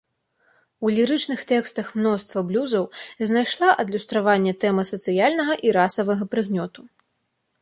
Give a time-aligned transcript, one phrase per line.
[0.87, 2.87] У лірычных тэкстах мноства блюзаў
[3.31, 6.81] знайшла адлюстраванне тэма сацыяльнага і расавага прыгнёту.